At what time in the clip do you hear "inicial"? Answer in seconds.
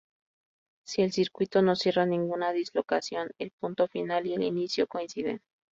4.41-4.87